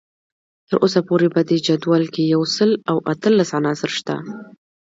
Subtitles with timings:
[0.67, 4.15] تر اوسه پورې په دې جدول کې یو سل او اتلس عناصر شته